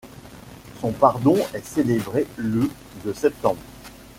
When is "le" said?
2.37-2.71